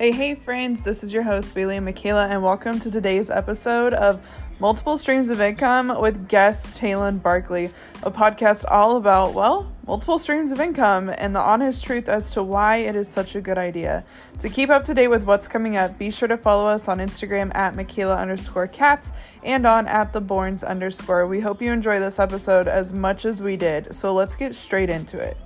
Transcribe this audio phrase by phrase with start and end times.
[0.00, 3.92] Hey, hey, friends, this is your host, Bailey and Michaela, and welcome to today's episode
[3.92, 4.26] of
[4.58, 7.70] Multiple Streams of Income with guest Taylyn Barkley,
[8.02, 12.42] a podcast all about, well, multiple streams of income and the honest truth as to
[12.42, 14.02] why it is such a good idea.
[14.38, 16.96] To keep up to date with what's coming up, be sure to follow us on
[16.96, 19.12] Instagram at Michaela underscore cats
[19.44, 21.26] and on at the Borns underscore.
[21.26, 24.88] We hope you enjoy this episode as much as we did, so let's get straight
[24.88, 25.36] into it.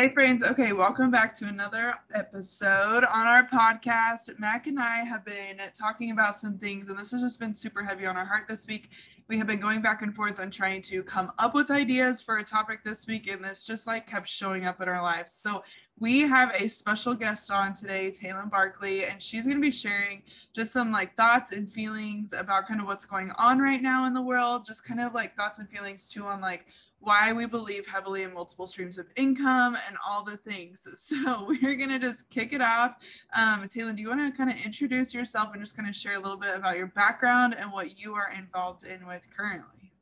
[0.00, 0.42] Hey, friends.
[0.42, 4.30] Okay, welcome back to another episode on our podcast.
[4.38, 7.82] Mac and I have been talking about some things, and this has just been super
[7.82, 8.92] heavy on our heart this week.
[9.28, 12.38] We have been going back and forth on trying to come up with ideas for
[12.38, 15.32] a topic this week, and this just like kept showing up in our lives.
[15.32, 15.62] So,
[15.98, 20.22] we have a special guest on today, Taylyn Barkley, and she's going to be sharing
[20.54, 24.14] just some like thoughts and feelings about kind of what's going on right now in
[24.14, 26.64] the world, just kind of like thoughts and feelings too on like
[27.00, 30.86] why we believe heavily in multiple streams of income and all the things.
[31.10, 32.96] So we're gonna just kick it off.
[33.34, 36.14] Um, Taylor, do you want to kind of introduce yourself and just kind of share
[36.14, 39.92] a little bit about your background and what you are involved in with currently?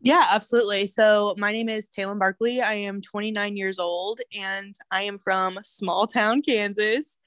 [0.00, 0.86] Yeah, absolutely.
[0.86, 2.60] So my name is Taylyn Barkley.
[2.60, 7.20] I am 29 years old and I am from small town Kansas.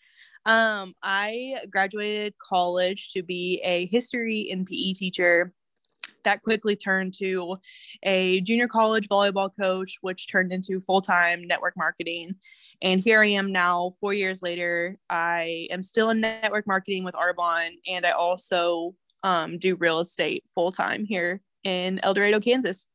[0.46, 5.54] Um, I graduated college to be a history and PE teacher
[6.28, 7.56] that quickly turned to
[8.04, 12.36] a junior college volleyball coach, which turned into full time network marketing.
[12.82, 14.98] And here I am now, four years later.
[15.10, 20.44] I am still in network marketing with Arbonne, and I also um, do real estate
[20.54, 22.88] full time here in El Dorado, Kansas.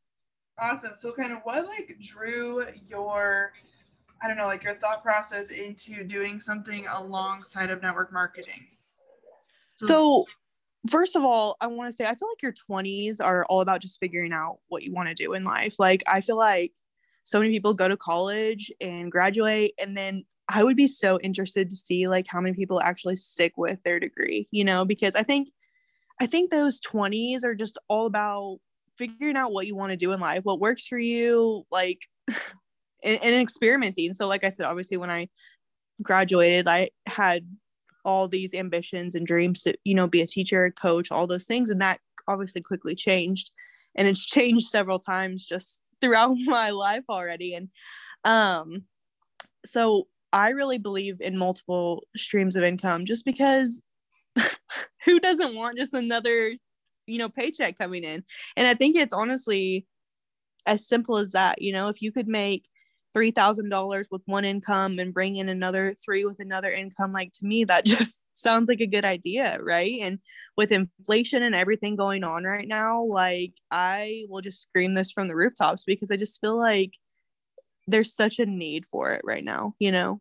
[0.58, 0.92] Awesome.
[0.94, 3.53] So, kind of what like drew your,
[4.22, 8.66] I don't know, like your thought process into doing something alongside of network marketing?
[9.75, 10.27] So, so
[10.91, 13.80] first of all, I want to say I feel like your 20s are all about
[13.80, 15.77] just figuring out what you want to do in life.
[15.78, 16.72] Like I feel like
[17.25, 21.70] so many people go to college and graduate and then I would be so interested
[21.70, 25.22] to see like how many people actually stick with their degree, you know, because I
[25.22, 25.48] think
[26.20, 28.59] I think those 20s are just all about
[28.99, 33.22] figuring out what you want to do in life, what works for you, like and,
[33.22, 34.14] and experimenting.
[34.14, 35.28] So like I said, obviously when I
[36.03, 37.47] graduated, I had
[38.04, 41.70] all these ambitions and dreams to you know be a teacher coach all those things.
[41.70, 43.50] And that obviously quickly changed.
[43.94, 47.54] And it's changed several times just throughout my life already.
[47.54, 47.68] And
[48.24, 48.84] um
[49.66, 53.82] so i really believe in multiple streams of income just because
[55.04, 56.52] who doesn't want just another
[57.06, 58.22] you know paycheck coming in?
[58.56, 59.86] And i think it's honestly
[60.66, 62.69] as simple as that you know if you could make
[63.15, 67.65] $3,000 with one income and bring in another three with another income, like to me,
[67.65, 70.00] that just sounds like a good idea, right?
[70.00, 70.19] And
[70.56, 75.28] with inflation and everything going on right now, like I will just scream this from
[75.28, 76.93] the rooftops because I just feel like
[77.87, 80.21] there's such a need for it right now, you know?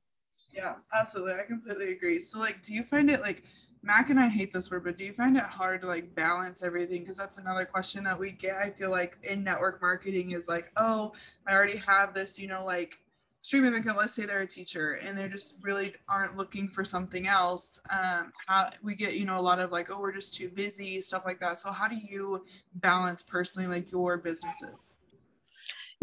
[0.53, 1.33] Yeah, absolutely.
[1.33, 2.19] I completely agree.
[2.19, 3.43] So, like, do you find it like
[3.83, 6.61] Mac and I hate this word, but do you find it hard to like balance
[6.61, 7.01] everything?
[7.01, 8.55] Because that's another question that we get.
[8.57, 11.13] I feel like in network marketing is like, oh,
[11.47, 12.99] I already have this, you know, like
[13.41, 13.97] stream of income.
[13.97, 17.79] Let's say they're a teacher and they're just really aren't looking for something else.
[17.89, 21.01] Um, how we get, you know, a lot of like, oh, we're just too busy,
[21.01, 21.57] stuff like that.
[21.57, 24.93] So how do you balance personally like your businesses?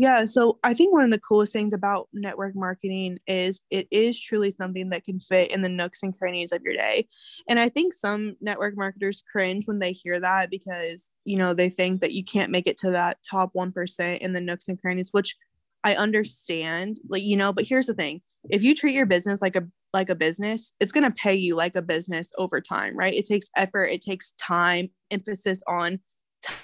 [0.01, 4.19] Yeah, so I think one of the coolest things about network marketing is it is
[4.19, 7.09] truly something that can fit in the nooks and crannies of your day.
[7.49, 11.69] And I think some network marketers cringe when they hear that because, you know, they
[11.69, 15.09] think that you can't make it to that top 1% in the nooks and crannies,
[15.11, 15.35] which
[15.83, 18.23] I understand, like, you know, but here's the thing.
[18.51, 21.57] If you treat your business like a like a business, it's going to pay you
[21.57, 23.15] like a business over time, right?
[23.15, 25.99] It takes effort, it takes time, emphasis on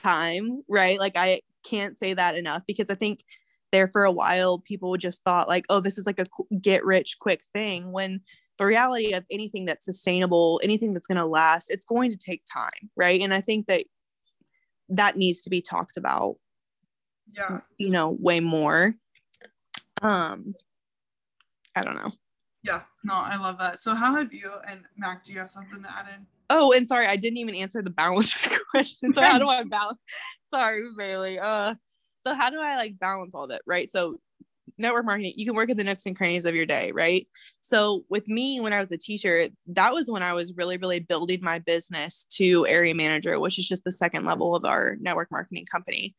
[0.05, 1.00] time, right?
[1.00, 3.25] Like I can't say that enough because I think
[3.72, 6.26] there for a while people just thought like, oh, this is like a
[6.60, 8.20] get rich quick thing when
[8.58, 12.42] the reality of anything that's sustainable, anything that's going to last, it's going to take
[12.50, 13.20] time, right?
[13.20, 13.84] And I think that
[14.90, 16.37] that needs to be talked about.
[17.26, 17.61] Yeah.
[17.78, 18.94] You know, way more.
[20.02, 20.55] Um
[21.75, 22.12] I don't know.
[22.62, 23.81] Yeah, no, I love that.
[23.81, 26.26] So how have you and Mac, do you have something to add in?
[26.56, 28.35] Oh, and sorry, I didn't even answer the balance
[28.71, 29.12] question.
[29.12, 29.99] So how do I balance?
[30.53, 31.41] Sorry, Bailey.
[31.41, 31.75] Uh,
[32.25, 33.62] so how do I like balance all that?
[33.67, 33.89] Right.
[33.89, 34.21] So
[34.78, 37.26] network marketing, you can work at the nooks and crannies of your day, right?
[37.61, 41.00] So with me, when I was a teacher, that was when I was really, really
[41.00, 45.31] building my business to area manager, which is just the second level of our network
[45.31, 46.14] marketing company.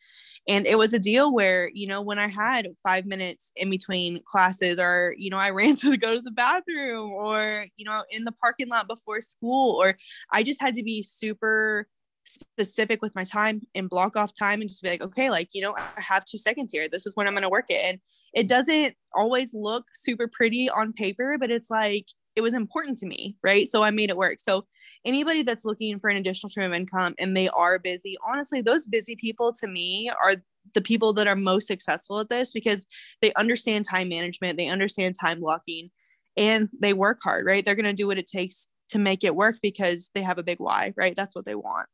[0.47, 4.21] And it was a deal where, you know, when I had five minutes in between
[4.25, 8.25] classes, or, you know, I ran to go to the bathroom, or, you know, in
[8.25, 9.98] the parking lot before school, or
[10.31, 11.88] I just had to be super
[12.25, 15.62] specific with my time and block off time and just be like, okay, like, you
[15.62, 16.88] know, I have two seconds here.
[16.88, 17.81] This is when I'm going to work it.
[17.83, 18.00] And
[18.36, 22.06] it doesn't always look super pretty on paper, but it's like,
[22.36, 23.66] it was important to me, right?
[23.66, 24.40] So I made it work.
[24.40, 24.66] So
[25.06, 28.88] anybody that's looking for an additional stream of income and they are busy, honestly, those
[28.88, 30.36] busy people to me are
[30.74, 32.86] the people that are most successful at this because
[33.22, 35.90] they understand time management, they understand time blocking,
[36.36, 37.64] and they work hard, right?
[37.64, 40.44] They're going to do what it takes to make it work because they have a
[40.44, 41.16] big why, right?
[41.16, 41.88] That's what they want.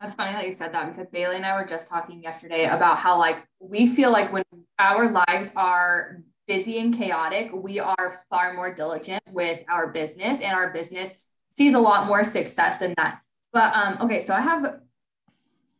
[0.00, 2.98] That's funny that you said that because Bailey and I were just talking yesterday about
[2.98, 4.44] how like we feel like when
[4.78, 10.54] our lives are busy and chaotic, we are far more diligent with our business and
[10.54, 11.22] our business
[11.54, 13.20] sees a lot more success in that.
[13.52, 14.80] But um, okay, so I have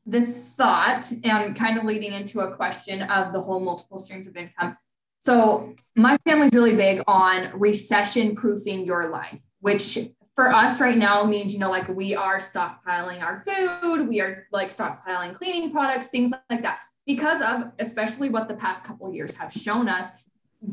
[0.05, 4.37] this thought and kind of leading into a question of the whole multiple streams of
[4.37, 4.76] income.
[5.20, 9.99] So my family's really big on recession proofing your life, which
[10.40, 14.46] for us right now means, you know, like we are stockpiling our food, we are
[14.52, 16.81] like stockpiling cleaning products, things like that.
[17.04, 20.08] Because of especially what the past couple years have shown us,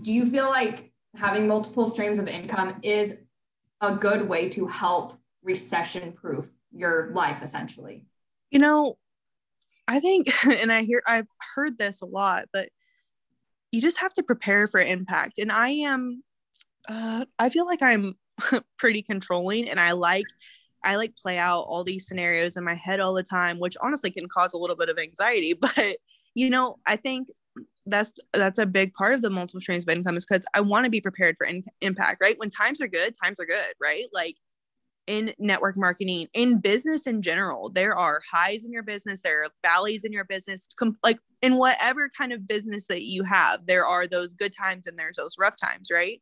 [0.03, 3.17] do you feel like having multiple streams of income is
[3.81, 8.05] a good way to help recession proof your life essentially?
[8.51, 8.97] You know,
[9.85, 12.69] I think, and I hear, I've heard this a lot, but
[13.73, 15.39] you just have to prepare for impact.
[15.39, 16.23] And I am,
[16.87, 18.15] uh, I feel like I'm
[18.77, 20.25] pretty controlling and I like,
[20.83, 24.11] I like play out all these scenarios in my head all the time, which honestly
[24.11, 25.53] can cause a little bit of anxiety.
[25.59, 25.97] But,
[26.35, 27.29] you know, I think
[27.87, 30.83] that's that's a big part of the multiple streams of income is because I want
[30.83, 32.37] to be prepared for in- impact, right?
[32.37, 34.05] When times are good, times are good, right?
[34.13, 34.35] Like
[35.07, 39.47] in network marketing, in business in general, there are highs in your business, there are
[39.63, 43.85] valleys in your business, com- like in whatever kind of business that you have, there
[43.85, 46.21] are those good times and there's those rough times, right?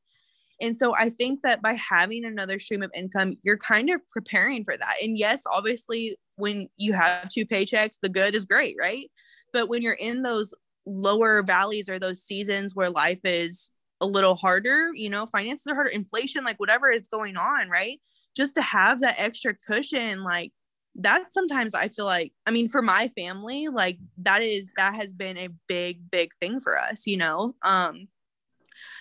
[0.61, 4.63] And so I think that by having another stream of income, you're kind of preparing
[4.63, 4.95] for that.
[5.03, 9.09] And yes, obviously, when you have two paychecks, the good is great, right?
[9.51, 10.53] But when you're in those
[10.85, 13.71] lower valleys or those seasons where life is
[14.01, 17.99] a little harder, you know, finances are harder, inflation, like whatever is going on, right?
[18.35, 20.51] Just to have that extra cushion, like
[20.95, 25.13] that sometimes I feel like, I mean, for my family, like that is, that has
[25.13, 27.55] been a big, big thing for us, you know?
[27.63, 28.07] Um,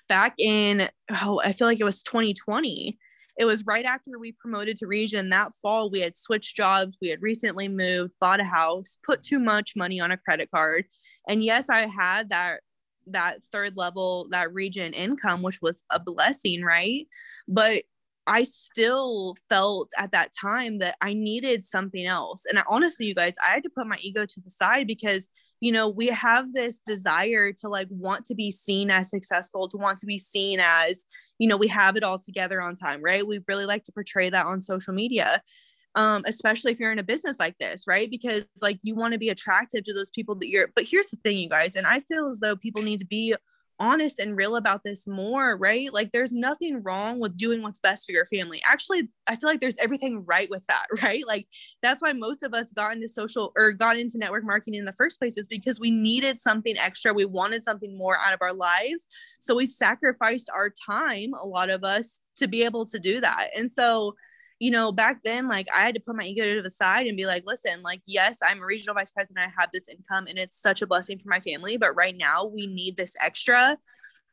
[0.08, 0.88] back in,
[1.22, 2.98] oh, I feel like it was 2020,
[3.36, 7.08] it was right after we promoted to region that fall we had switched jobs we
[7.08, 10.84] had recently moved bought a house put too much money on a credit card.
[11.28, 12.60] And yes i had that
[13.06, 17.06] that third level that region income which was a blessing right?
[17.48, 17.82] But
[18.26, 22.44] I still felt at that time that I needed something else.
[22.48, 25.28] And I, honestly, you guys, I had to put my ego to the side because,
[25.64, 29.78] you know, we have this desire to like want to be seen as successful, to
[29.78, 31.06] want to be seen as,
[31.38, 33.26] you know, we have it all together on time, right?
[33.26, 35.40] We really like to portray that on social media.
[35.94, 38.10] Um, especially if you're in a business like this, right?
[38.10, 41.16] Because like you want to be attractive to those people that you're, but here's the
[41.18, 43.34] thing, you guys, and I feel as though people need to be
[43.80, 45.92] honest and real about this more, right?
[45.92, 48.62] Like there's nothing wrong with doing what's best for your family.
[48.64, 51.26] Actually, I feel like there's everything right with that, right?
[51.26, 51.46] Like
[51.82, 54.92] that's why most of us got into social or got into network marketing in the
[54.92, 57.12] first place is because we needed something extra.
[57.12, 59.06] We wanted something more out of our lives.
[59.40, 63.50] So we sacrificed our time, a lot of us, to be able to do that.
[63.56, 64.14] And so
[64.58, 67.16] you know, back then, like I had to put my ego to the side and
[67.16, 69.46] be like, listen, like, yes, I'm a regional vice president.
[69.46, 71.76] I have this income and it's such a blessing for my family.
[71.76, 73.76] But right now, we need this extra.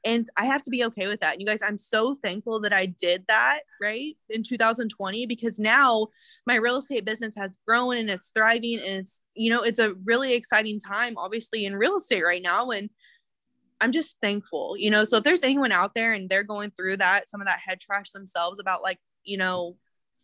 [0.03, 1.33] And I have to be okay with that.
[1.33, 6.07] And you guys, I'm so thankful that I did that, right, in 2020, because now
[6.47, 8.79] my real estate business has grown and it's thriving.
[8.79, 12.69] And it's, you know, it's a really exciting time, obviously, in real estate right now.
[12.71, 12.89] And
[13.79, 15.03] I'm just thankful, you know.
[15.03, 17.79] So if there's anyone out there and they're going through that, some of that head
[17.79, 19.75] trash themselves about like, you know,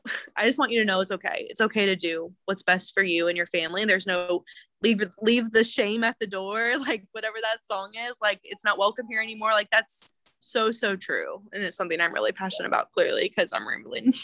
[0.35, 1.47] I just want you to know it's okay.
[1.49, 3.81] It's okay to do what's best for you and your family.
[3.81, 4.43] And there's no
[4.81, 8.13] leave leave the shame at the door, like whatever that song is.
[8.21, 9.51] Like it's not welcome here anymore.
[9.51, 12.91] Like that's so so true, and it's something I'm really passionate about.
[12.91, 14.13] Clearly, because I'm rambling.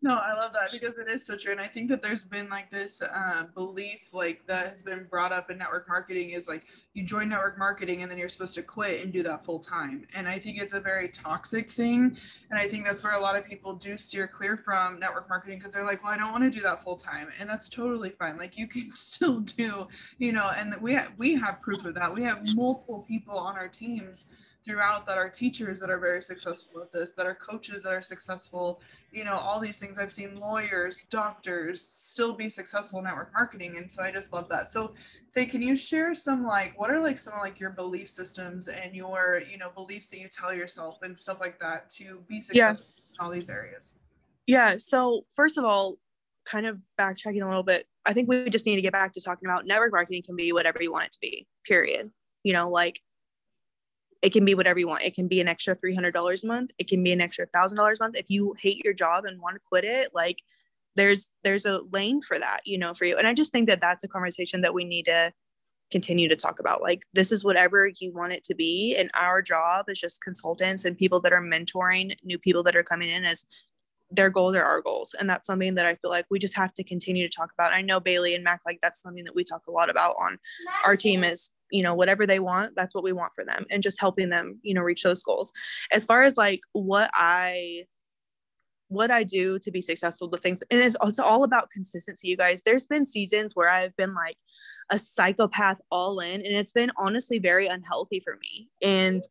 [0.00, 1.50] No, I love that because it is so true.
[1.50, 5.32] And I think that there's been like this uh, belief, like that has been brought
[5.32, 8.62] up in network marketing is like you join network marketing and then you're supposed to
[8.62, 10.06] quit and do that full time.
[10.14, 12.16] And I think it's a very toxic thing.
[12.50, 15.58] And I think that's where a lot of people do steer clear from network marketing
[15.58, 17.28] because they're like, well, I don't want to do that full time.
[17.40, 18.36] And that's totally fine.
[18.36, 19.88] Like you can still do,
[20.18, 22.14] you know, and we have, we have proof of that.
[22.14, 24.28] We have multiple people on our teams
[24.68, 28.02] throughout that are teachers that are very successful at this, that are coaches that are
[28.02, 29.98] successful, you know, all these things.
[29.98, 33.78] I've seen lawyers, doctors still be successful network marketing.
[33.78, 34.70] And so I just love that.
[34.70, 34.92] So
[35.30, 38.68] say, can you share some like what are like some of like your belief systems
[38.68, 42.40] and your, you know, beliefs that you tell yourself and stuff like that to be
[42.40, 43.02] successful yeah.
[43.20, 43.94] in all these areas?
[44.46, 44.76] Yeah.
[44.76, 45.96] So first of all,
[46.44, 49.20] kind of backtracking a little bit, I think we just need to get back to
[49.22, 52.10] talking about network marketing can be whatever you want it to be, period.
[52.42, 53.00] You know, like
[54.22, 55.04] it can be whatever you want.
[55.04, 56.70] It can be an extra $300 a month.
[56.78, 58.16] It can be an extra $1,000 a month.
[58.16, 60.38] If you hate your job and want to quit it, like
[60.96, 63.16] there's there's a lane for that, you know, for you.
[63.16, 65.32] And I just think that that's a conversation that we need to
[65.90, 66.82] continue to talk about.
[66.82, 70.84] Like this is whatever you want it to be and our job is just consultants
[70.84, 73.46] and people that are mentoring new people that are coming in as
[74.10, 76.72] their goals are our goals and that's something that i feel like we just have
[76.72, 79.44] to continue to talk about i know bailey and mac like that's something that we
[79.44, 80.38] talk a lot about on
[80.82, 83.82] our team is you know whatever they want that's what we want for them and
[83.82, 85.52] just helping them you know reach those goals
[85.92, 87.84] as far as like what i
[88.88, 92.36] what i do to be successful with things and it's, it's all about consistency you
[92.36, 94.36] guys there's been seasons where i've been like
[94.90, 99.22] a psychopath all in and it's been honestly very unhealthy for me and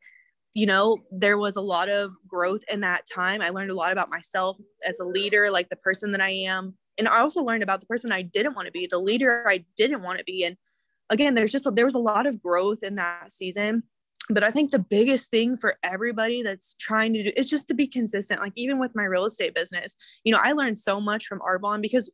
[0.57, 3.43] you know, there was a lot of growth in that time.
[3.43, 6.75] I learned a lot about myself as a leader, like the person that I am.
[6.97, 9.63] And I also learned about the person I didn't want to be, the leader I
[9.75, 10.45] didn't want to be.
[10.45, 10.57] And
[11.09, 13.83] again, there's just, there was a lot of growth in that season.
[14.29, 17.73] But I think the biggest thing for everybody that's trying to do is just to
[17.73, 18.41] be consistent.
[18.41, 19.95] Like even with my real estate business,
[20.25, 22.09] you know, I learned so much from Arbonne because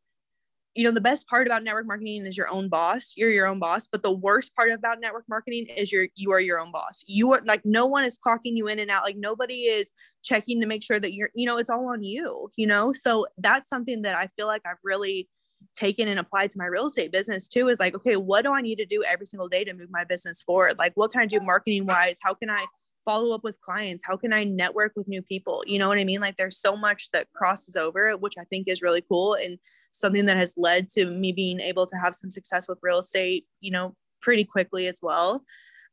[0.76, 3.60] you know the best part about network marketing is your own boss you're your own
[3.60, 7.04] boss but the worst part about network marketing is you're you are your own boss
[7.06, 9.92] you are like no one is clocking you in and out like nobody is
[10.24, 13.28] checking to make sure that you're you know it's all on you you know so
[13.38, 15.30] that's something that i feel like i've really
[15.74, 18.62] taken and applied to my real estate business too is like okay what do i
[18.62, 20.78] need to do every single day to move my business forward?
[20.78, 22.18] Like what can i do marketing wise?
[22.22, 22.66] How can i
[23.06, 24.04] follow up with clients?
[24.06, 25.64] How can i network with new people?
[25.66, 26.22] You know what i mean?
[26.22, 29.58] Like there's so much that crosses over which i think is really cool and
[29.94, 33.46] something that has led to me being able to have some success with real estate,
[33.62, 35.44] you know, pretty quickly as well.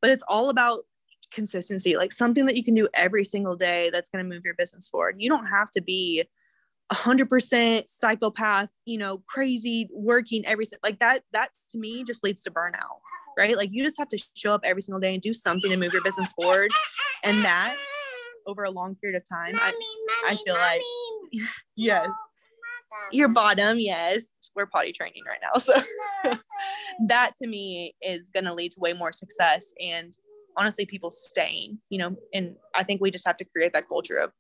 [0.00, 0.80] But it's all about
[1.30, 4.54] consistency, like something that you can do every single day that's going to move your
[4.54, 5.16] business forward.
[5.18, 6.24] You don't have to be
[6.92, 12.50] 100% psychopath, you know, crazy working every like that that to me just leads to
[12.50, 13.00] burnout,
[13.38, 13.56] right?
[13.56, 15.92] Like you just have to show up every single day and do something to move
[15.92, 16.72] your business forward.
[17.22, 17.76] And that
[18.46, 21.42] over a long period of time, mommy, I, mommy, I feel mommy.
[21.42, 22.08] like yes,
[23.12, 25.74] your bottom yes we're potty training right now so
[27.06, 30.16] that to me is going to lead to way more success and
[30.56, 34.16] honestly people staying you know and i think we just have to create that culture
[34.16, 34.32] of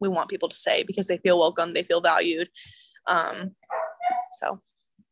[0.00, 2.48] we want people to stay because they feel welcome they feel valued.
[3.06, 3.54] Um
[4.32, 4.60] so.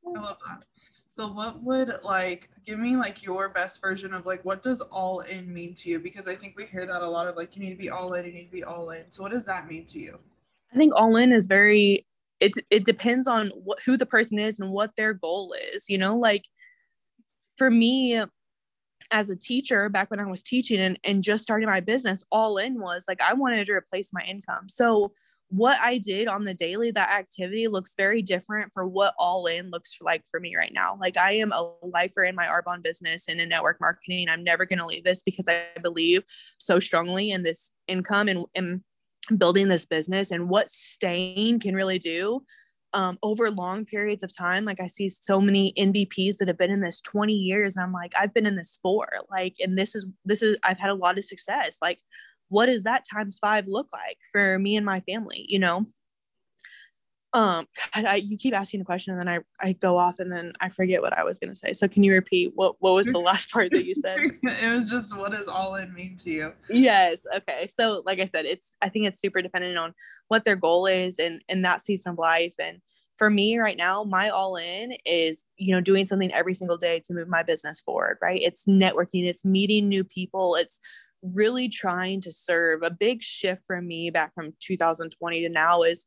[0.06, 0.64] I love that.
[1.08, 5.20] So what would like give me like your best version of like what does all
[5.20, 5.98] in mean to you?
[5.98, 8.12] Because i think we hear that a lot of like you need to be all
[8.14, 9.10] in you need to be all in.
[9.10, 10.18] So what does that mean to you?
[10.72, 12.06] I think all in is very
[12.40, 15.96] it it depends on what who the person is and what their goal is you
[15.96, 16.18] know?
[16.18, 16.44] Like
[17.56, 18.22] for me
[19.10, 22.58] as a teacher back when i was teaching and, and just starting my business all
[22.58, 24.68] in was like i wanted to replace my income.
[24.68, 25.12] So
[25.48, 29.70] what i did on the daily that activity looks very different for what all in
[29.70, 30.98] looks like for me right now.
[31.00, 34.28] Like i am a lifer in my arbonne business and in network marketing.
[34.28, 36.22] I'm never going to leave this because i believe
[36.58, 38.82] so strongly in this income and, and
[39.38, 42.42] building this business and what staying can really do
[42.96, 44.64] um, over long periods of time.
[44.64, 47.92] Like I see so many NVPs that have been in this 20 years, and I'm
[47.92, 50.94] like, I've been in this for like, and this is this is I've had a
[50.94, 51.76] lot of success.
[51.82, 52.00] Like,
[52.48, 55.44] what does that times five look like for me and my family?
[55.46, 55.86] You know,
[57.36, 60.32] um God, I, you keep asking a question and then I, I go off and
[60.32, 61.74] then I forget what I was gonna say.
[61.74, 64.18] So can you repeat what what was the last part that you said?
[64.42, 66.52] it was just what does all in mean to you?
[66.70, 67.26] Yes.
[67.36, 67.68] Okay.
[67.68, 69.92] So like I said, it's I think it's super dependent on
[70.28, 72.54] what their goal is and and that season of life.
[72.58, 72.80] And
[73.18, 77.00] for me right now, my all in is, you know, doing something every single day
[77.04, 78.40] to move my business forward, right?
[78.42, 80.80] It's networking, it's meeting new people, it's
[81.22, 82.82] really trying to serve.
[82.82, 86.06] A big shift for me back from 2020 to now is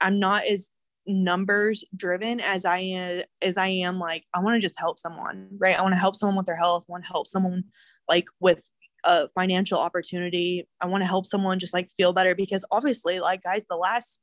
[0.00, 0.70] I'm not as
[1.06, 5.48] numbers driven as I am as I am like I want to just help someone,
[5.58, 5.78] right?
[5.78, 7.64] I want to help someone with their health, I want to help someone
[8.08, 8.62] like with
[9.04, 10.68] a financial opportunity.
[10.80, 14.20] I want to help someone just like feel better because obviously like guys the last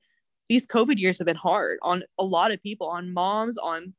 [0.48, 3.94] these covid years have been hard on a lot of people, on moms, on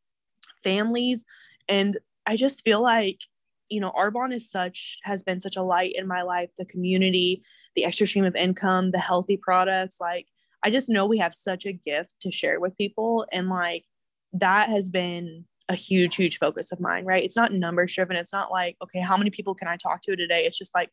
[0.63, 1.25] families
[1.69, 3.21] and I just feel like
[3.69, 7.43] you know arbonne is such has been such a light in my life the community
[7.75, 10.27] the extra stream of income the healthy products like
[10.63, 13.27] I just know we have such a gift to share with people.
[13.33, 13.85] And like
[14.33, 17.25] that has been a huge, huge focus of mine, right?
[17.25, 18.17] It's not numbers driven.
[18.17, 20.45] It's not like, okay, how many people can I talk to today?
[20.45, 20.91] It's just like,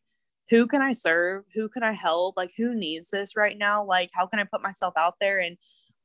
[0.50, 1.44] who can I serve?
[1.54, 2.36] Who can I help?
[2.36, 3.84] Like, who needs this right now?
[3.84, 5.56] Like, how can I put myself out there and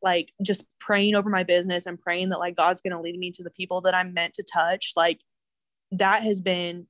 [0.01, 3.31] like just praying over my business and praying that like God's going to lead me
[3.31, 4.93] to the people that I'm meant to touch?
[4.95, 5.19] Like,
[5.91, 6.87] that has been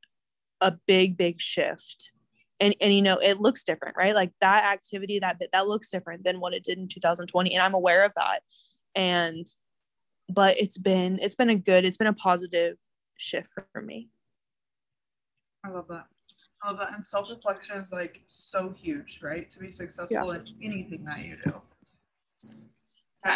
[0.61, 2.11] a big, big shift
[2.59, 4.15] and and you know it looks different right?
[4.15, 7.61] Like that activity that bit, that looks different than what it did in 2020 and
[7.63, 8.41] i'm aware of that.
[8.95, 9.47] And
[10.29, 12.77] but it's been it's been a good it's been a positive
[13.17, 14.09] shift for, for me.
[15.65, 16.05] I love that.
[16.63, 16.93] I love that.
[16.93, 19.49] And self-reflection is like so huge right?
[19.49, 20.41] To be successful yeah.
[20.61, 21.53] in anything that you do.
[22.43, 22.51] Yeah,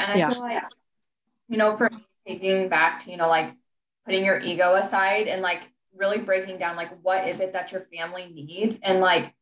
[0.04, 0.30] and i yeah.
[0.30, 0.64] feel like
[1.50, 1.90] you know for
[2.28, 3.54] taking back to you know like
[4.06, 7.88] putting your ego aside and like really breaking down like what is it that your
[7.94, 8.80] family needs?
[8.84, 9.34] And like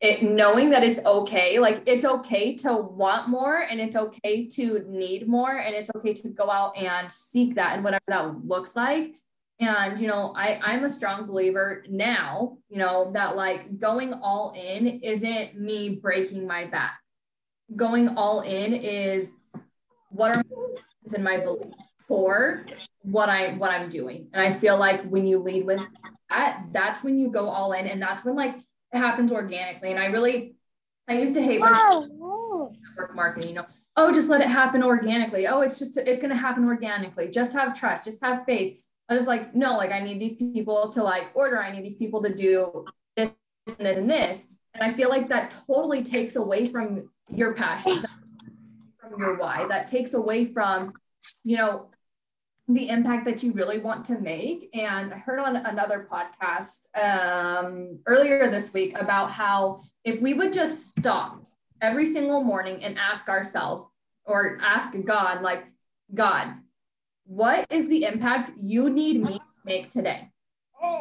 [0.00, 4.84] it knowing that it's okay like it's okay to want more and it's okay to
[4.86, 8.76] need more and it's okay to go out and seek that and whatever that looks
[8.76, 9.14] like.
[9.58, 14.52] And you know i i'm a strong believer now you know that like going all
[14.54, 17.00] in isn't me breaking my back.
[17.74, 19.36] Going all in is
[20.10, 20.42] what are
[21.14, 21.72] in my belief
[22.06, 22.66] for
[23.06, 25.80] what i what i'm doing and i feel like when you lead with
[26.28, 28.56] that that's when you go all in and that's when like
[28.92, 29.90] it happens organically.
[29.90, 30.56] And I really,
[31.08, 34.82] I used to hate when oh, network marketing, you know, oh, just let it happen
[34.82, 35.46] organically.
[35.46, 37.30] Oh, it's just, it's going to happen organically.
[37.30, 38.80] Just have trust, just have faith.
[39.08, 41.62] I was like, no, like I need these people to like order.
[41.62, 42.84] I need these people to do
[43.16, 43.32] this
[43.78, 44.48] and this and this.
[44.74, 47.92] And I feel like that totally takes away from your passion,
[48.98, 49.66] from your why.
[49.68, 50.88] That takes away from,
[51.44, 51.90] you know,
[52.68, 54.70] the impact that you really want to make.
[54.74, 60.52] And I heard on another podcast um, earlier this week about how if we would
[60.52, 61.44] just stop
[61.80, 63.88] every single morning and ask ourselves
[64.24, 65.64] or ask God, like,
[66.12, 66.54] God,
[67.24, 70.30] what is the impact you need me to make today?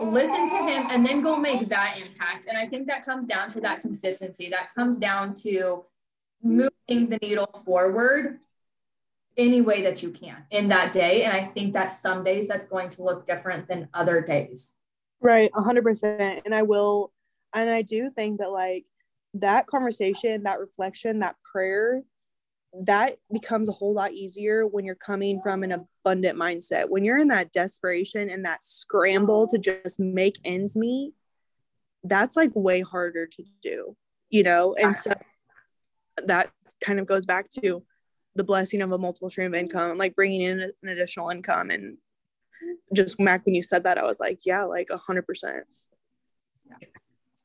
[0.02, 2.48] Listen to him and then go make that impact.
[2.48, 4.50] And I think that comes down to that consistency.
[4.50, 5.86] That comes down to
[6.44, 8.40] moving the needle forward
[9.38, 11.24] any way that you can in that day.
[11.24, 14.74] And I think that some days that's going to look different than other days.
[15.22, 16.42] Right, 100%.
[16.46, 17.12] And I will,
[17.54, 18.86] and I do think that like
[19.36, 22.02] that conversation, that reflection, that prayer,
[22.84, 26.90] that becomes a whole lot easier when you're coming from an abundant mindset.
[26.90, 31.14] When you're in that desperation and that scramble to just make ends meet,
[32.04, 33.96] that's like way harder to do,
[34.30, 34.76] you know?
[34.76, 35.14] And so
[36.26, 37.84] that kind of goes back to
[38.36, 41.70] the blessing of a multiple stream of income like bringing in an additional income.
[41.70, 41.98] And
[42.94, 45.66] just Mac when you said that I was like yeah like a hundred percent.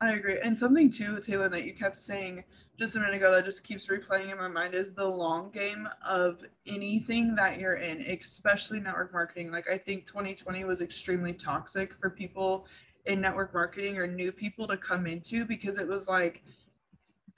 [0.02, 0.38] I agree.
[0.42, 2.44] And something too Taylor that you kept saying
[2.78, 5.86] just a minute ago that just keeps replaying in my mind is the long game
[6.06, 9.52] of anything that you're in especially network marketing.
[9.52, 12.66] Like I think 2020 was extremely toxic for people
[13.06, 16.42] in network marketing or new people to come into because it was like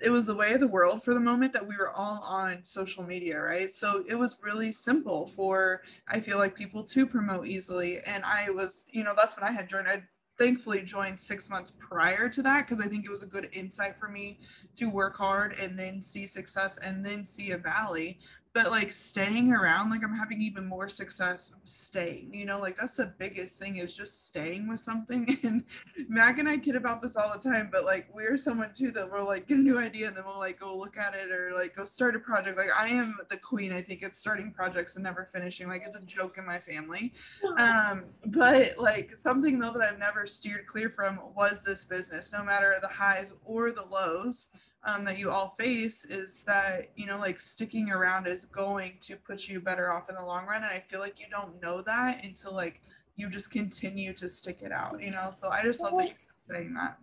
[0.03, 2.65] it was the way of the world for the moment that we were all on
[2.65, 3.71] social media, right?
[3.71, 8.01] So it was really simple for I feel like people to promote easily.
[8.01, 9.89] And I was, you know, that's when I had joined.
[9.89, 10.03] I
[10.39, 13.97] thankfully joined six months prior to that because I think it was a good insight
[13.97, 14.41] for me
[14.77, 18.19] to work hard and then see success and then see a valley
[18.55, 22.97] but like staying around like i'm having even more success staying you know like that's
[22.97, 25.27] the biggest thing is just staying with something.
[25.43, 25.65] And
[26.09, 29.11] mac and i kid about this all the time but like we're someone too that
[29.11, 31.53] we'll like get a new idea and then we'll like go look at it or
[31.55, 32.57] like go start a project.
[32.57, 35.69] Like i am the queen i think it's starting projects and never finishing.
[35.69, 37.13] Like it's a joke in my family.
[37.59, 42.45] Um but like something though that i've never steered clear from was this business no
[42.45, 44.49] matter the highs or the lows
[44.85, 49.17] um, that you all face is that you know like sticking around is going to
[49.17, 51.83] put you better off in the long run and i feel like you don't know
[51.83, 52.81] that until like
[53.17, 55.31] you just continue to stick it out you know?
[55.31, 56.99] So i just love that you're saying that.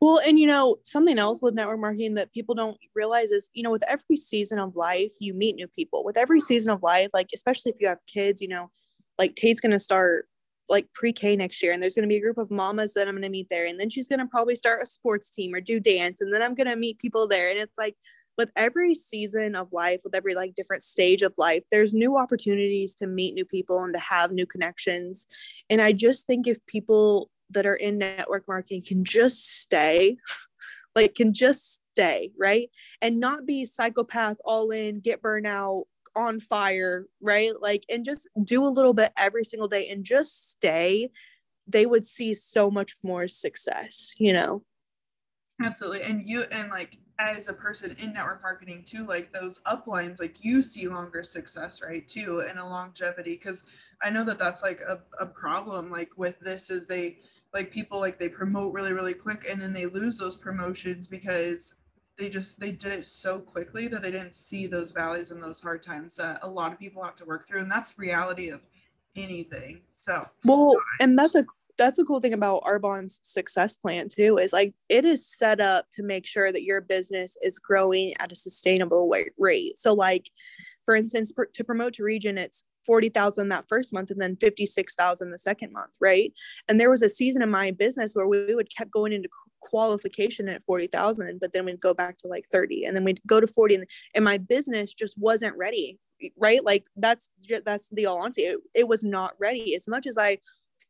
[0.00, 3.62] well and you know something else with network marketing that people don't realize is you
[3.62, 6.04] know with every season of life you meet new people.
[6.04, 8.70] With every season of life like especially if you have kids you know
[9.18, 10.28] like tate's going to start
[10.68, 13.14] like pre-K next year and there's going to be a group of mamas that I'm
[13.14, 15.60] going to meet there and then she's going to probably start a sports team or
[15.60, 17.96] do dance and then I'm going to meet people there and it's like
[18.38, 22.94] with every season of life with every like different stage of life there's new opportunities
[22.96, 25.26] to meet new people and to have new connections
[25.68, 30.16] and I just think if people that are in network marketing can just stay
[30.94, 32.68] like can just stay right
[33.02, 35.84] and not be psychopath all in get burnout
[36.16, 37.52] on fire, right?
[37.60, 41.10] Like, and just do a little bit every single day and just stay,
[41.66, 44.62] they would see so much more success, you know?
[45.62, 46.02] Absolutely.
[46.02, 50.44] And you, and like, as a person in network marketing too, like those uplines, like
[50.44, 52.06] you see longer success, right?
[52.08, 53.36] Too, and a longevity.
[53.36, 53.64] Cause
[54.02, 57.18] I know that that's like a, a problem, like with this is they,
[57.54, 61.76] like people like they promote really really quick and then they lose those promotions because
[62.16, 65.60] they just they did it so quickly that they didn't see those valleys and those
[65.60, 68.60] hard times that a lot of people have to work through and that's reality of
[69.16, 69.80] anything.
[69.94, 71.44] So well and that's a
[71.76, 75.86] that's a cool thing about Arbonne's success plan too is like it is set up
[75.92, 79.76] to make sure that your business is growing at a sustainable rate.
[79.76, 80.30] So like
[80.84, 85.38] for instance to promote to region it's 40,000 that first month and then 56,000 the
[85.38, 86.32] second month, right?
[86.68, 89.28] And there was a season in my business where we would kept going into
[89.60, 93.40] qualification at 40,000, but then we'd go back to like 30 and then we'd go
[93.40, 95.98] to 40 and, and my business just wasn't ready,
[96.36, 96.64] right?
[96.64, 97.28] Like that's
[97.64, 98.42] that's the all honesty.
[98.42, 100.38] It, it was not ready as much as I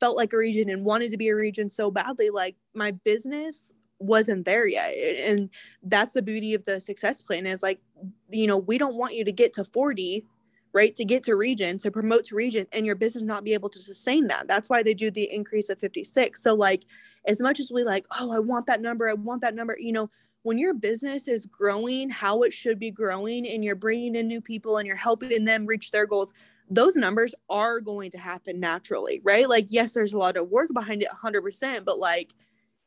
[0.01, 3.73] felt like a region and wanted to be a region so badly like my business
[4.01, 5.49] wasn't there yet and
[5.85, 7.81] that's the beauty of the success plan is like
[8.29, 10.27] you know we don't want you to get to 40
[10.75, 13.71] right to get to region to promote to region and your business not be able
[13.71, 14.49] to sustain that.
[14.49, 16.85] That's why they do the increase of 56 so like
[17.27, 19.93] as much as we like oh i want that number i want that number you
[19.93, 20.11] know
[20.43, 24.43] when your business is growing how it should be growing and you're bringing in new
[24.43, 26.33] people and you're helping them reach their goals
[26.71, 29.49] those numbers are going to happen naturally right?
[29.49, 32.33] Like yes there's a lot of work behind it 100% but like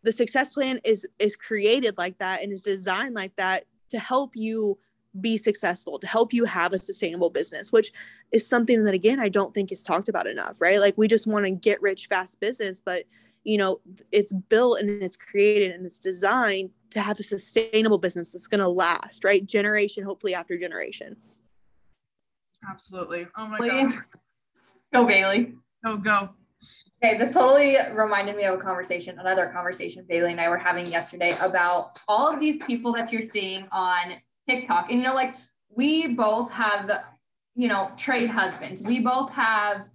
[0.04, 4.32] the success plan is is created like that and is designed like that to help
[4.36, 4.78] you
[5.21, 7.91] be successful to help you have a sustainable business which
[8.32, 10.80] is something that again i don't think is talked about enough right?
[10.80, 13.03] Like we just want to get rich fast business but
[13.43, 13.80] you know
[14.12, 18.62] it's built and it's created and it's designed to have a sustainable business that's going
[18.62, 19.45] to last right?
[19.45, 21.15] Generation hopefully after generation.
[22.69, 23.27] Absolutely.
[23.38, 23.93] Oh my god.
[24.93, 25.53] Go bailey.
[25.86, 26.30] Go go.
[27.03, 30.88] Okay, this totally reminded me of a conversation, another conversation Bailey and I were having
[30.88, 34.13] yesterday about all of these people that you're seeing on
[34.48, 34.90] TikTok.
[34.90, 35.36] And you know, like
[35.70, 36.90] we both have,
[37.56, 38.84] you know, trade husbands.
[38.84, 39.88] We both have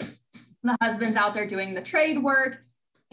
[0.63, 2.59] the husbands out there doing the trade work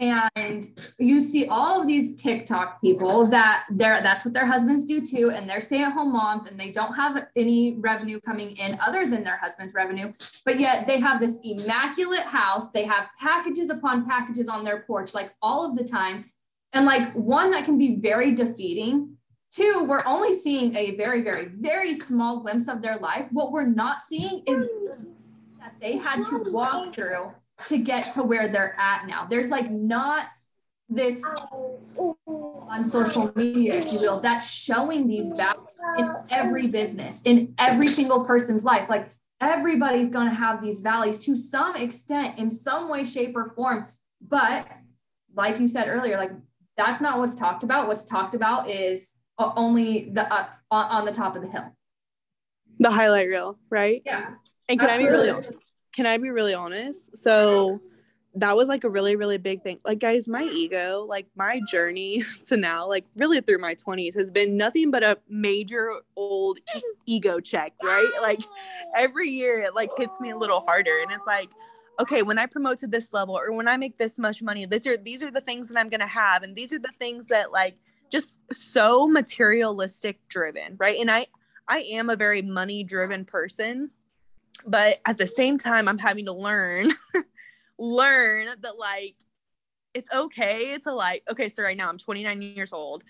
[0.00, 0.66] and
[0.98, 5.30] you see all of these TikTok people that they're that's what their husbands do too,
[5.30, 9.36] and they're stay-at-home moms and they don't have any revenue coming in other than their
[9.36, 10.10] husband's revenue,
[10.46, 12.70] but yet they have this immaculate house.
[12.70, 16.30] They have packages upon packages on their porch, like all of the time.
[16.72, 19.18] And like one that can be very defeating.
[19.52, 23.26] Two, we're only seeing a very, very, very small glimpse of their life.
[23.32, 24.68] What we're not seeing is
[25.58, 27.32] that they had to walk through
[27.66, 29.26] to get to where they're at now.
[29.28, 30.26] There's like not
[30.88, 31.22] this
[31.96, 35.66] on social media, if you will, that's showing these values
[35.98, 38.88] in every business, in every single person's life.
[38.88, 39.10] Like
[39.40, 43.88] everybody's going to have these values to some extent, in some way, shape, or form.
[44.20, 44.66] But
[45.34, 46.32] like you said earlier, like
[46.76, 47.88] that's not what's talked about.
[47.88, 51.74] What's talked about is only the uh, on the top of the hill.
[52.78, 54.02] The highlight reel, right?
[54.04, 54.34] Yeah.
[54.68, 55.30] And can Absolutely.
[55.30, 55.56] I be really
[55.92, 57.18] can I be really honest?
[57.18, 57.80] So
[58.34, 59.80] that was like a really, really big thing.
[59.84, 64.30] Like, guys, my ego, like my journey to now, like really through my 20s, has
[64.30, 68.08] been nothing but a major old e- ego check, right?
[68.22, 68.40] Like
[68.94, 71.00] every year it like hits me a little harder.
[71.02, 71.50] And it's like,
[71.98, 74.86] okay, when I promote to this level or when I make this much money, these
[74.86, 76.44] are these are the things that I'm gonna have.
[76.44, 77.76] And these are the things that like
[78.10, 80.98] just so materialistic driven, right?
[80.98, 81.26] And I
[81.68, 83.90] I am a very money driven person
[84.66, 86.92] but at the same time i'm having to learn
[87.78, 89.14] learn that like
[89.94, 93.02] it's okay to like okay so right now i'm 29 years old.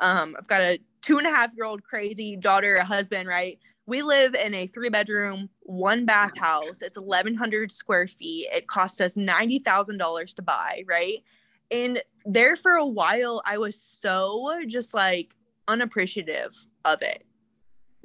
[0.00, 3.58] Um i've got a two and a half year old crazy daughter a husband right?
[3.88, 8.48] We live in a three bedroom one bath house it's 1100 square feet.
[8.52, 11.22] It cost us $90000 to buy right
[11.70, 15.34] and there for a while i was so just like
[15.68, 17.24] unappreciative of it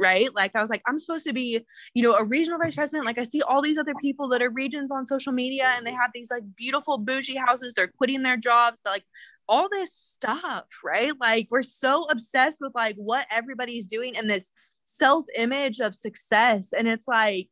[0.01, 0.33] right?
[0.35, 3.05] Like I was like, I'm supposed to be, you know, a regional vice president.
[3.05, 5.91] Like I see all these other people that are regions on social media and they
[5.91, 7.75] have these like beautiful bougie houses.
[7.75, 8.81] They're quitting their jobs.
[8.83, 9.05] They're like
[9.47, 11.13] all this stuff, right?
[11.21, 14.51] Like we're so obsessed with like what everybody's doing and this
[14.85, 16.73] self-image of success.
[16.75, 17.49] And it's like,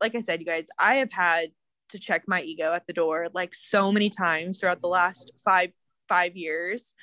[0.00, 1.50] like I said, you guys, I have had
[1.92, 5.70] to check my ego at the door like so many times throughout the last five
[6.08, 6.94] five years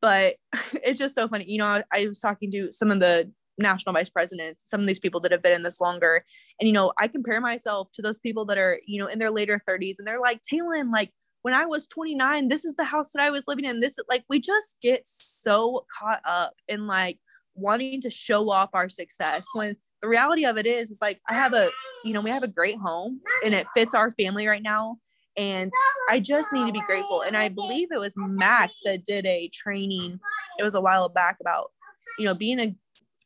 [0.00, 0.36] but
[0.82, 3.92] it's just so funny you know I, I was talking to some of the national
[3.92, 6.24] vice presidents, some of these people that have been in this longer.
[6.60, 9.30] And, you know, I compare myself to those people that are, you know, in their
[9.30, 11.10] later 30s and they're like, Taylyn, like
[11.42, 13.80] when I was 29, this is the house that I was living in.
[13.80, 17.18] This like we just get so caught up in like
[17.54, 21.34] wanting to show off our success when the reality of it is, it's like I
[21.34, 21.68] have a,
[22.04, 24.98] you know, we have a great home and it fits our family right now.
[25.36, 25.72] And
[26.08, 27.22] I just need to be grateful.
[27.22, 30.20] And I believe it was Mac that did a training,
[30.58, 31.72] it was a while back about,
[32.20, 32.74] you know, being a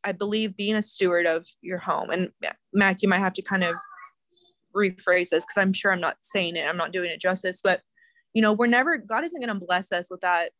[0.02, 2.32] I believe being a steward of your home, and
[2.72, 3.74] Mac, you might have to kind of
[4.74, 7.82] rephrase this because I'm sure I'm not saying it, I'm not doing it justice, but
[8.32, 10.52] you know, we're never, God isn't going to bless us with that,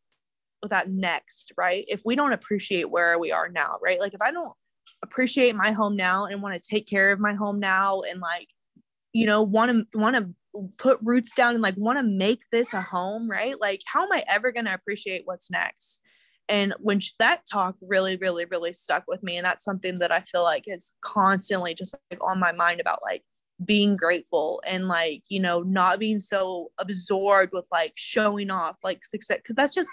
[0.61, 1.85] with that next, right?
[1.87, 3.99] If we don't appreciate where we are now, right?
[3.99, 4.53] Like if I don't
[5.03, 8.47] appreciate my home now and want to take care of my home now and like,
[9.13, 10.33] you know, want to, want to
[10.77, 13.59] put roots down and like want to make this a home, right?
[13.59, 16.01] Like, how am I ever going to appreciate what's next?
[16.49, 19.37] And when she, that talk really, really, really stuck with me.
[19.37, 22.99] And that's something that I feel like is constantly just like on my mind about
[23.03, 23.23] like
[23.65, 29.05] being grateful and like you know not being so absorbed with like showing off like
[29.05, 29.89] success because that's just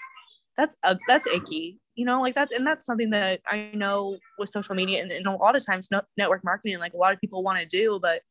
[0.57, 4.47] that's uh, that's icky you know like that's and that's something that i know with
[4.47, 7.19] social media and, and a lot of times no, network marketing like a lot of
[7.19, 8.21] people want to do but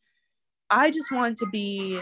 [0.70, 2.00] i just want to be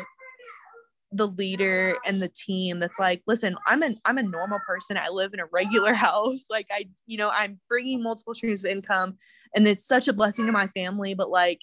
[1.10, 4.96] the leader and the team that's like listen i'm an i'm a normal person.
[4.96, 6.44] I live in a regular house.
[6.50, 9.16] Like i you know i'm bringing multiple streams of income
[9.54, 11.60] and it's such a blessing to my family but like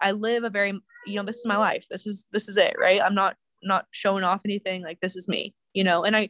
[0.00, 0.72] i live a very
[1.06, 1.86] you know this is my life.
[1.90, 3.00] This is this is it right?
[3.02, 4.82] I'm not not showing off anything.
[4.82, 6.04] Like this is me you know?
[6.04, 6.28] And i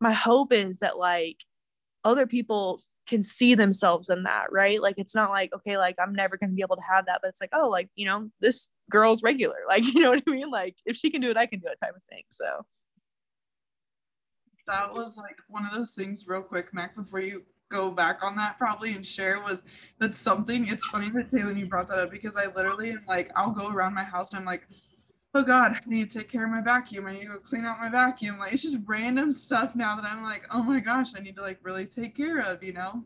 [0.00, 1.38] my hope is that like
[2.04, 4.80] other people can see themselves in that right?
[4.80, 7.20] Like it's not like okay like i'm never going to be able to have that
[7.22, 9.56] but it's like oh like you know this girl's regular.
[9.68, 10.50] Like you know what i mean?
[10.50, 12.64] Like if she can do it i can do it type of thing so.
[14.66, 18.36] That was like one of those things real quick mac before you go back on
[18.36, 19.62] that probably and share was
[19.98, 23.30] that something it's funny that taylor you brought that up because i literally am like
[23.36, 24.68] i'll go around my house and i'm like
[25.34, 27.06] oh god i need to take care of my vacuum.
[27.06, 28.38] I need to go clean out my vacuum.
[28.38, 31.42] Like it's just random stuff now that i'm like oh my gosh i need to
[31.42, 33.04] like really take care of you know?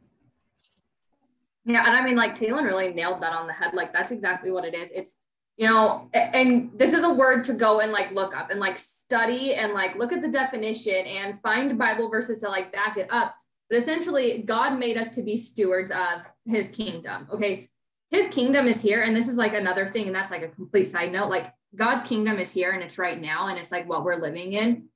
[1.64, 3.74] Yeah and i mean like taylor really nailed that on the head.
[3.74, 4.90] Like that's exactly what it is.
[4.94, 5.18] It's
[5.56, 8.78] you know and this is a word to go and like look up and like
[8.78, 13.08] study and like look at the definition and find bible verses to like back it
[13.10, 13.34] up.
[13.70, 17.70] But essentially god made us to be stewards of his kingdom okay
[18.10, 20.86] his kingdom is here and this is like another thing and that's like a complete
[20.86, 24.04] side note like God's kingdom is here and it's right now and it's like what
[24.04, 24.88] we're living in.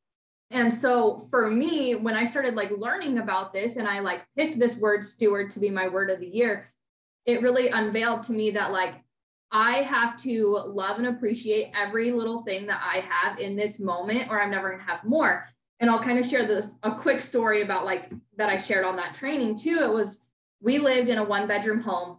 [0.50, 4.58] And so for me, when I started like learning about this and I like picked
[4.58, 6.72] this word steward to be my word of the year,
[7.24, 8.94] it really unveiled to me that like
[9.50, 14.30] I have to love and appreciate every little thing that I have in this moment
[14.30, 15.48] or I'm never going to have more.
[15.80, 18.96] And I'll kind of share this a quick story about like that I shared on
[18.96, 19.80] that training too.
[19.82, 20.22] It was
[20.60, 22.18] we lived in a one bedroom home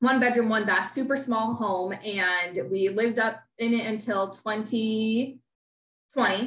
[0.00, 1.92] one bedroom, one bath, super small home.
[1.92, 5.38] And we lived up in it until 2020,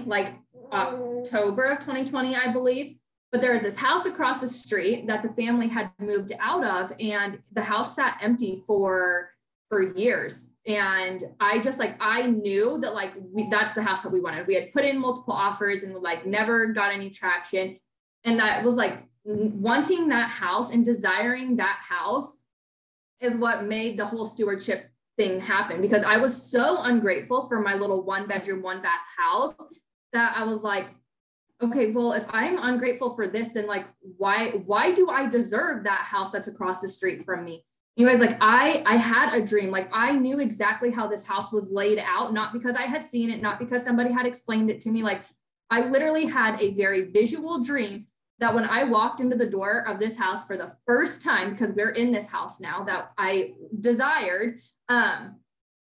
[0.06, 0.34] like
[0.72, 2.98] October of 2020, I believe.
[3.32, 6.94] But there was this house across the street that the family had moved out of,
[7.00, 9.32] and the house sat empty for
[9.70, 10.46] for years.
[10.68, 14.46] And I just like I knew that like we, that's the house that we wanted.
[14.46, 17.80] We had put in multiple offers and like never got any traction.
[18.24, 22.38] And that was like wanting that house and desiring that house
[23.24, 27.76] is what made the whole stewardship thing happen because I was so ungrateful for my
[27.76, 29.54] little one bedroom, one bath house
[30.12, 30.88] that I was like,
[31.62, 33.86] okay, well, if I'm ungrateful for this, then like
[34.18, 37.64] why why do I deserve that house that's across the street from me?
[37.98, 39.70] Guys, like I I had a dream.
[39.70, 43.30] Like I knew exactly how this house was laid out, not because I had seen
[43.30, 45.04] it, not because somebody had explained it to me.
[45.04, 45.22] Like
[45.70, 48.08] I literally had a very visual dream
[48.40, 51.72] that when I walked into the door of this house for the first time, because
[51.72, 55.36] we're in this house now that I desired, um,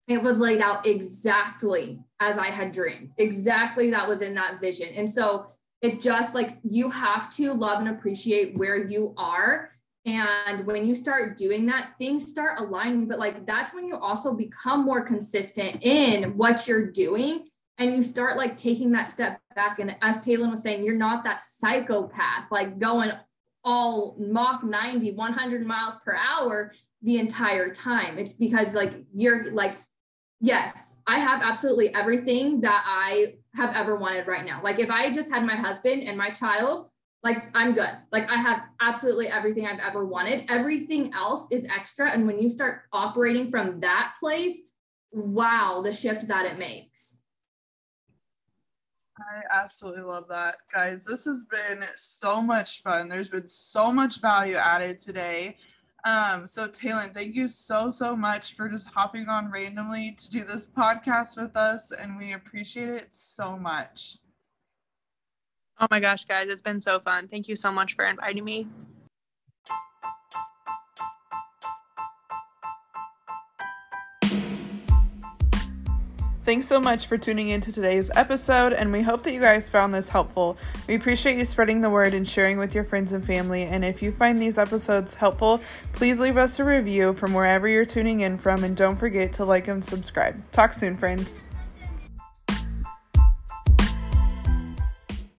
[0.09, 3.13] it was laid out exactly as I had dreamed.
[3.17, 4.89] Exactly that was in that vision.
[4.95, 5.47] And so
[5.83, 9.71] it just like you have to love and appreciate where you are.
[10.05, 13.07] And when you start doing that, things start aligning.
[13.07, 17.47] But like that's when you also become more consistent in what you're doing
[17.81, 21.25] and you start like taking that step back and as taylor was saying you're not
[21.25, 23.11] that psychopath like going
[23.65, 28.19] all Mach 90 100 miles per hour the entire time.
[28.19, 29.77] It's because like you're like
[30.43, 34.61] yes i have absolutely everything that i have ever wanted right now.
[34.63, 36.91] Like if i just had my husband and my child
[37.23, 37.91] like i'm good.
[38.13, 40.51] Like i have absolutely everything i've ever wanted.
[40.51, 44.63] Everything else is extra and when you start operating from that place
[45.13, 47.19] wow the shift that it makes
[49.21, 50.57] I absolutely love that.
[50.73, 53.09] Guys, this has been so much fun.
[53.09, 55.57] There's been so much value added today.
[56.05, 60.45] Um, so Taylor, thank you so so much for just hopping on randomly to do
[60.45, 64.17] this podcast with us, and we appreciate it so much.
[65.79, 67.29] Oh my gosh, guys, it's been so fun.
[67.29, 68.67] Thank you so much for inviting me.
[76.51, 79.95] Thanks so much for tuning into today's episode, and we hope that you guys found
[79.95, 80.59] this helpful.
[80.89, 83.63] We appreciate you spreading the word and sharing with your friends and family.
[83.63, 85.61] And if you find these episodes helpful,
[85.93, 89.45] please leave us a review from wherever you're tuning in from, and don't forget to
[89.45, 90.43] like and subscribe.
[90.51, 91.45] Talk soon, friends.